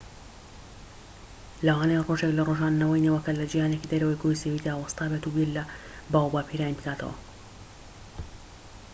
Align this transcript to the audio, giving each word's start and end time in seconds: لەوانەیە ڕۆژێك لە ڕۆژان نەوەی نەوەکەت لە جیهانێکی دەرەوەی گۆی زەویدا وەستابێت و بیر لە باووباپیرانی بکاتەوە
لەوانەیە 1.65 2.05
ڕۆژێك 2.07 2.33
لە 2.37 2.43
ڕۆژان 2.47 2.73
نەوەی 2.81 3.03
نەوەکەت 3.05 3.35
لە 3.41 3.45
جیهانێکی 3.51 3.89
دەرەوەی 3.91 4.19
گۆی 4.21 4.39
زەویدا 4.41 4.73
وەستابێت 4.77 5.23
و 5.25 5.33
بیر 5.35 5.49
لە 5.57 5.63
باووباپیرانی 6.11 6.77
بکاتەوە 6.79 7.15